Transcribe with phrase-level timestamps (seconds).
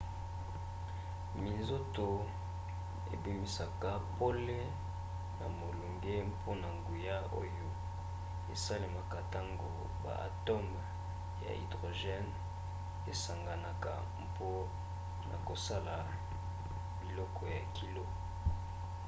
[1.41, 2.07] minzoto
[3.13, 4.59] ebimisaka pole
[5.39, 7.67] na molunge mpona nguya oyo
[8.53, 9.69] esalemaka ntango
[10.03, 10.81] ba atome
[11.43, 12.33] ya hydrogène
[13.11, 13.91] esanganaka
[14.25, 15.95] mpona kosala
[17.01, 18.05] biloko ya kilo